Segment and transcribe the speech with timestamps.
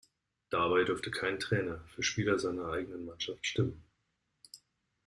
[0.49, 3.83] Dabei durfte kein Trainer für Spieler aus seiner eigenen Mannschaft stimmen.